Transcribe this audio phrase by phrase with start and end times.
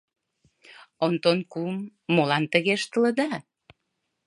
[1.05, 1.75] Онтон кум,
[2.15, 3.29] молан тыге ыштылыда?